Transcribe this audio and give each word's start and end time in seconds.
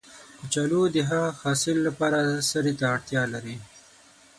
کچالو 0.39 0.81
د 0.93 0.95
ښه 1.09 1.21
حاصل 1.41 1.77
لپاره 1.87 2.19
سرې 2.49 2.73
ته 2.79 2.85
اړتیا 2.95 3.23
لري 3.33 3.55